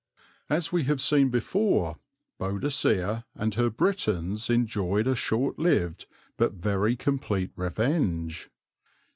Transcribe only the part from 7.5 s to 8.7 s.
revenge.